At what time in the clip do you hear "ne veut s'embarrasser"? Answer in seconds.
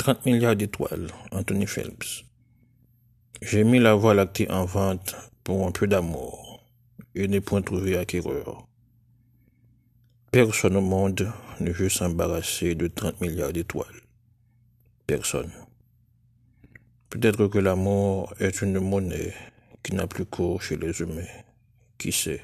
11.60-12.74